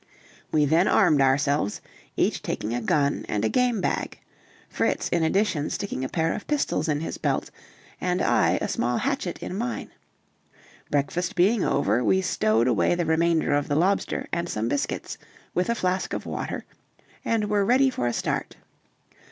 [0.51, 1.79] We then armed ourselves,
[2.17, 4.19] each taking a gun and a game bag;
[4.67, 7.51] Fritz in addition sticking a pair of pistols in his belt,
[8.01, 9.91] and I a small hatchet in mine;
[10.89, 15.19] breakfast being over, we stowed away the remainder of the lobster and some biscuits,
[15.53, 16.65] with a flask of water,
[17.23, 18.55] and were ready for a start.